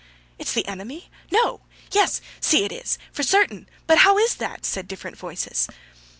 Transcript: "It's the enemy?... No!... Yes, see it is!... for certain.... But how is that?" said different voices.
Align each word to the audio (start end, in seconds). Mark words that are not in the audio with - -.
"It's 0.39 0.53
the 0.53 0.67
enemy?... 0.67 1.11
No!... 1.29 1.61
Yes, 1.91 2.21
see 2.39 2.63
it 2.65 2.71
is!... 2.71 2.97
for 3.11 3.21
certain.... 3.21 3.69
But 3.85 3.99
how 3.99 4.17
is 4.17 4.33
that?" 4.37 4.65
said 4.65 4.87
different 4.87 5.15
voices. 5.15 5.67